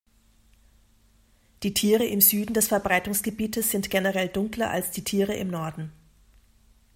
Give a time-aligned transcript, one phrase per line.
[1.61, 5.91] Die Tiere im Süden des Verbreitungsgebietes sind generell dunkler als die Tiere im Norden.